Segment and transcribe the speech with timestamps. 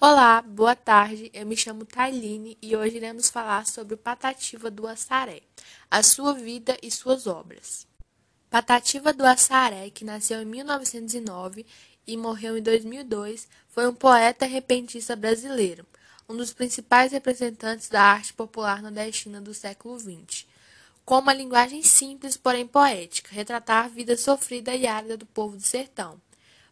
[0.00, 1.28] Olá, boa tarde.
[1.34, 5.42] Eu me chamo Tailine e hoje iremos falar sobre o Patativa do Assaré,
[5.90, 7.84] a sua vida e suas obras.
[8.48, 11.66] Patativa do Assaré, que nasceu em 1909
[12.06, 15.84] e morreu em 2002, foi um poeta repentista brasileiro,
[16.28, 20.46] um dos principais representantes da arte popular nordestina do século XX.
[21.04, 25.62] Com uma linguagem simples, porém poética, retratar a vida sofrida e árida do povo do
[25.62, 26.20] sertão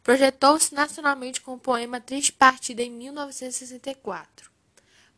[0.06, 4.52] Projetou-se nacionalmente com o poema Triste Partida em 1964,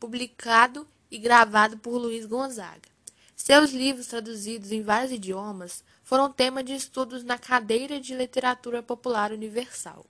[0.01, 2.88] publicado e gravado por Luiz Gonzaga.
[3.37, 9.30] Seus livros, traduzidos em vários idiomas, foram tema de estudos na cadeira de Literatura Popular
[9.30, 10.06] Universal.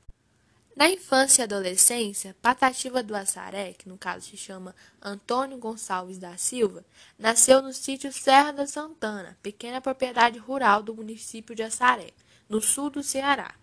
[0.77, 6.37] Na infância e adolescência, Patativa do Assaré, que no caso se chama Antônio Gonçalves da
[6.37, 6.85] Silva,
[7.19, 12.13] nasceu no sítio Serra da Santana, pequena propriedade rural do município de Assaré,
[12.49, 13.57] no sul do Ceará.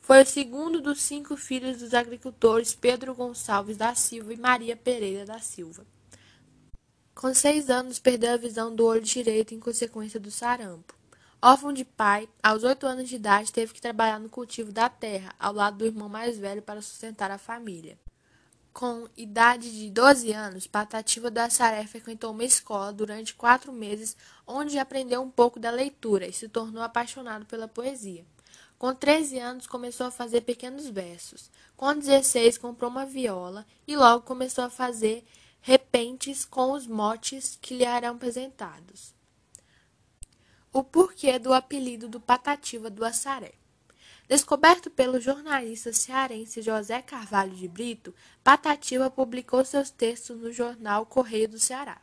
[0.00, 5.24] Foi o segundo dos cinco filhos dos agricultores Pedro Gonçalves da Silva e Maria Pereira
[5.24, 5.86] da Silva.
[7.14, 10.94] Com seis anos, perdeu a visão do olho direito em consequência do sarampo.
[11.40, 15.34] Órfão de pai, aos oito anos de idade teve que trabalhar no cultivo da terra,
[15.38, 17.98] ao lado do irmão mais velho para sustentar a família.
[18.72, 24.16] Com idade de 12 anos, Patativa da Saré frequentou uma escola durante quatro meses,
[24.46, 28.24] onde aprendeu um pouco da leitura e se tornou apaixonado pela poesia.
[28.80, 31.50] Com 13 anos começou a fazer pequenos versos.
[31.76, 35.22] Com 16 comprou uma viola e logo começou a fazer
[35.60, 39.12] repentes com os motes que lhe eram apresentados.
[40.72, 43.52] O porquê do apelido do Patativa do Assaré.
[44.26, 51.50] Descoberto pelo jornalista cearense José Carvalho de Brito, Patativa publicou seus textos no jornal Correio
[51.50, 52.00] do Ceará.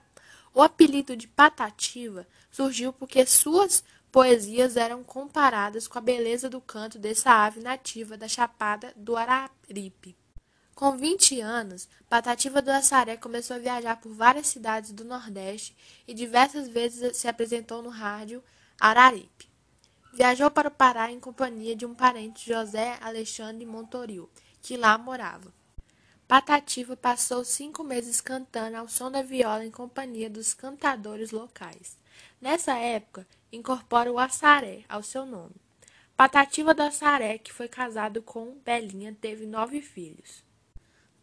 [0.54, 3.84] O apelido de Patativa surgiu porque suas
[4.18, 10.18] poesias eram comparadas com a beleza do canto dessa ave nativa da Chapada do Araripe.
[10.74, 16.16] Com 20 anos, Patativa do Assaré começou a viajar por várias cidades do Nordeste e
[16.16, 18.44] diversas vezes se apresentou no rádio
[18.80, 19.48] Araripe.
[20.12, 24.28] Viajou para o Pará em companhia de um parente José Alexandre Montoril,
[24.64, 25.54] que lá morava.
[26.28, 31.96] Patativa passou cinco meses cantando ao som da viola em companhia dos cantadores locais.
[32.42, 35.56] Nessa época, incorpora o Assaré ao seu nome.
[36.18, 40.44] Patativa do Assaré, que foi casado com Belinha, teve nove filhos.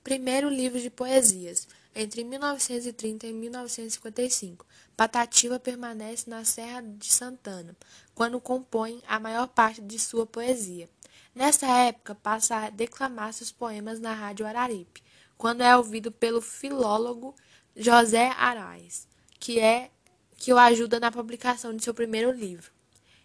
[0.03, 1.69] Primeiro livro de poesias.
[1.95, 4.67] Entre 1930 e 1955,
[4.97, 7.77] Patativa permanece na Serra de Santana,
[8.15, 10.89] quando compõe a maior parte de sua poesia.
[11.35, 15.03] Nessa época, passa a declamar seus poemas na Rádio Araripe,
[15.37, 17.35] quando é ouvido pelo filólogo
[17.77, 19.09] José Arais,
[19.39, 19.91] que é
[20.37, 22.71] que o ajuda na publicação de seu primeiro livro,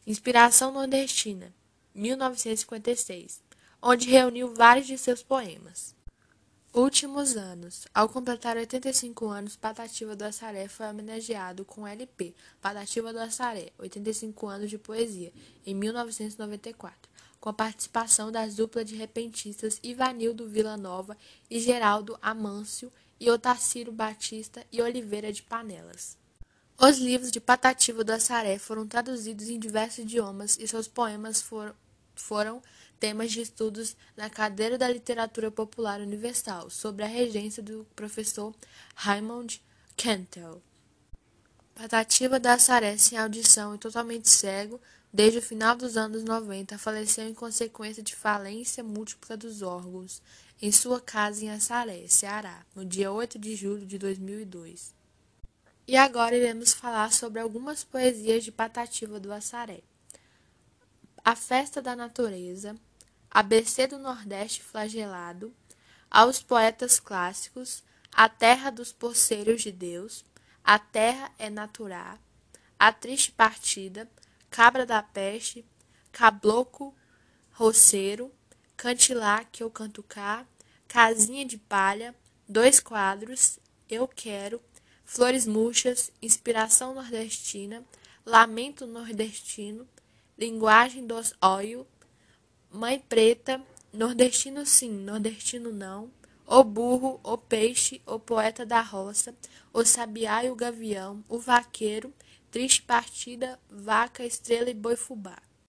[0.08, 1.54] Inspiração Nordestina,
[1.94, 3.44] 1956,
[3.82, 5.96] onde reuniu vários de seus poemas.
[6.74, 7.88] Últimos anos.
[7.94, 14.48] Ao completar 85 anos, Patativa do Assaré foi homenageado com LP Patativa do Assaré, 85
[14.48, 15.34] anos de poesia,
[15.66, 17.09] em 1994,
[17.40, 21.18] com a participação das duplas de repentistas Ivanildo Vila Nova
[21.50, 26.18] e Geraldo Amâncio e Otacílio Batista e Oliveira de Panelas.
[26.78, 31.76] Os livros de Patativa do Assaré foram traduzidos em diversos idiomas e seus poemas for,
[32.16, 32.62] foram
[33.00, 38.56] temas de estudos na cadeira da Literatura Popular Universal, sob a regência do professor
[38.96, 39.62] Raymond
[39.98, 40.62] Kentel.
[41.80, 44.82] Patativa da Assaré, sem audição e totalmente cego,
[45.14, 50.22] desde o final dos anos 90, faleceu em consequência de falência múltipla dos órgãos,
[50.62, 54.94] em sua casa em Assaré, Ceará, no dia 8 de julho de 2002.
[55.88, 59.80] E agora iremos falar sobre algumas poesias de Patativa do Assaré.
[61.24, 62.76] A Festa da Natureza,
[63.32, 65.54] ABC do Nordeste Flagelado,
[66.12, 70.26] Aos Poetas Clássicos, A Terra dos Poceiros de Deus,
[70.72, 72.20] A Terra é Natural,
[72.78, 74.08] A Triste Partida,
[74.52, 75.66] Cabra da Peste,
[76.12, 76.94] Cabloco
[77.54, 78.32] Roceiro,
[78.78, 80.46] Cantilá que eu canto cá,
[80.88, 82.14] Casinha de Palha,
[82.48, 83.58] Dois Quadros,
[83.90, 84.62] Eu Quero,
[85.04, 87.84] Flores Murchas, Inspiração Nordestina,
[88.24, 89.90] Lamento Nordestino,
[90.38, 91.88] Linguagem dos Óio,
[92.70, 93.60] Mãe Preta,
[93.92, 96.12] Nordestino sim, Nordestino não,
[96.52, 99.36] O Burro, O Peixe, O Poeta da Roça,
[99.72, 102.12] O Sabiá e o Gavião, O Vaqueiro,
[102.50, 105.38] Triste Partida, Vaca, Estrela e Boi Fubá.